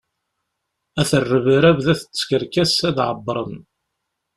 [1.01, 3.57] At rrebrab d at tkerkas ad ɛebbṛen.